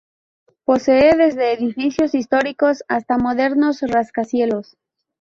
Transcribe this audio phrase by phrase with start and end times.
[0.65, 4.75] Posee desde edificios históricos hasta modernos rascacielos.